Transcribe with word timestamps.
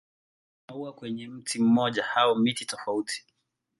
Hubeba 0.67 0.79
maua 0.83 0.93
kwenye 0.93 1.27
mti 1.27 1.59
mmoja 1.59 2.15
au 2.15 2.35
miti 2.35 2.65
tofauti. 2.65 3.25